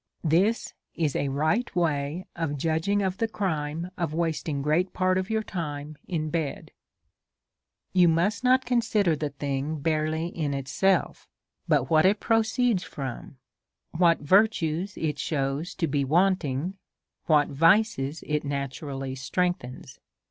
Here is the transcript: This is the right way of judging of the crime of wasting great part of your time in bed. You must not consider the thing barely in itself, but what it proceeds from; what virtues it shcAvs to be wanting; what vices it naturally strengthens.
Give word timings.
This 0.23 0.73
is 0.95 1.13
the 1.13 1.29
right 1.29 1.75
way 1.75 2.25
of 2.35 2.57
judging 2.57 3.03
of 3.03 3.19
the 3.19 3.27
crime 3.27 3.91
of 3.99 4.15
wasting 4.15 4.63
great 4.63 4.93
part 4.93 5.15
of 5.19 5.29
your 5.29 5.43
time 5.43 5.95
in 6.07 6.31
bed. 6.31 6.71
You 7.93 8.07
must 8.07 8.43
not 8.43 8.65
consider 8.65 9.15
the 9.15 9.29
thing 9.29 9.75
barely 9.79 10.29
in 10.29 10.55
itself, 10.55 11.27
but 11.67 11.91
what 11.91 12.07
it 12.07 12.19
proceeds 12.19 12.81
from; 12.83 13.37
what 13.91 14.21
virtues 14.21 14.97
it 14.97 15.17
shcAvs 15.17 15.75
to 15.77 15.85
be 15.87 16.03
wanting; 16.03 16.79
what 17.27 17.49
vices 17.49 18.23
it 18.25 18.43
naturally 18.43 19.13
strengthens. 19.13 19.99